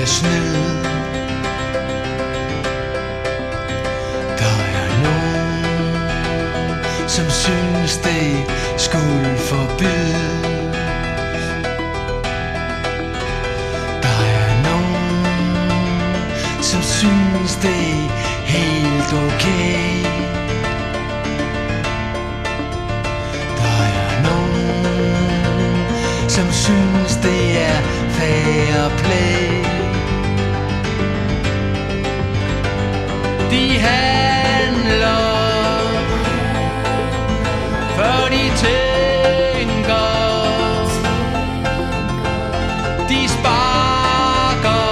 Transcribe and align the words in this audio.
er 0.00 0.06
snyd 0.06 0.82
Der 4.38 4.56
er 4.80 4.88
nogen 5.04 7.08
Som 7.08 7.30
synes 7.30 7.98
det 7.98 8.44
skulle 8.76 9.38
forbydes. 9.38 10.76
Der 14.02 14.18
er 14.36 14.62
nogen 14.68 16.26
Som 16.62 16.82
synes 16.82 17.56
det 17.56 17.70
er 17.70 18.10
helt 18.44 19.12
okay. 19.12 20.04
Der 23.58 23.84
er 23.84 24.22
nogen 24.22 25.86
Som 26.28 26.52
synes 26.52 27.16
det 27.16 27.62
er 27.62 27.82
fair 28.08 28.88
play. 28.98 29.41
De 33.52 33.78
handler. 33.78 35.22
Før 37.96 38.28
de 38.30 38.44
tænker 38.64 40.08
De 43.08 43.28
sparker 43.28 44.84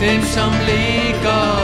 Dem 0.00 0.22
som 0.22 0.52
ligger 0.66 1.55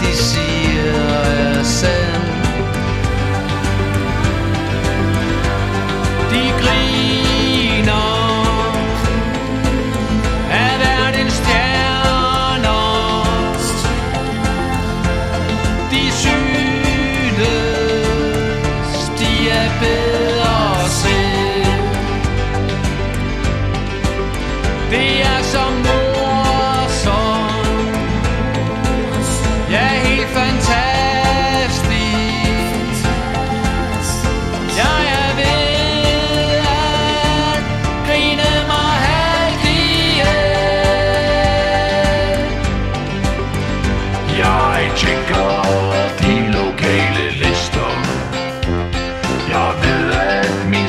de 0.00 0.16
siger 0.16 0.92
er 1.24 1.62
sand. 1.62 2.22
De 6.30 6.52
griner. 6.60 8.12
Af 10.50 10.78
verdens 10.80 11.32
stjerner 11.32 13.24
De 15.90 16.12
synes, 16.12 16.52
de 19.18 19.50
er 19.50 19.70
bedre 19.80 20.88
selv. 20.88 21.82
Det 24.90 25.20
er 25.22 25.42
som 25.42 25.91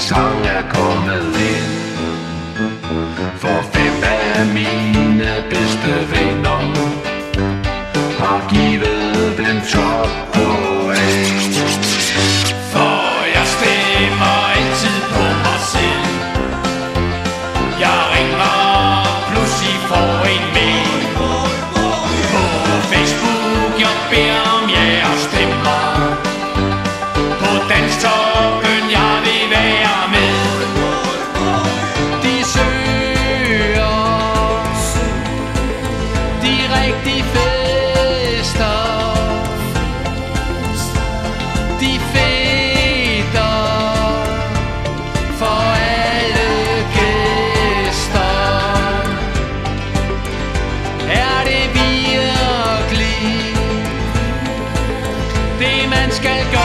song 0.03 0.46
I 0.46 0.62
call 0.69 1.62
De 37.06 37.24
fester. 37.34 38.80
De 41.80 42.00
feder 42.14 43.56
For 45.38 45.62
alle 45.75 46.52
gæster. 46.94 48.34
Er 51.09 51.44
det 51.46 51.64
virkelig 51.74 53.56
Det 55.59 55.90
man 55.90 56.12
skal 56.12 56.46
gøre? 56.52 56.62